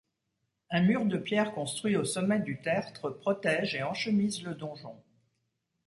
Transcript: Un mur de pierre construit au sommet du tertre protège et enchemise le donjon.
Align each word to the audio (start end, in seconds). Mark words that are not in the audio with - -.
Un 0.71 0.81
mur 0.81 1.05
de 1.05 1.19
pierre 1.19 1.53
construit 1.53 1.95
au 1.95 2.05
sommet 2.05 2.39
du 2.39 2.59
tertre 2.59 3.11
protège 3.11 3.75
et 3.75 3.83
enchemise 3.83 4.41
le 4.41 4.55
donjon. 4.55 4.99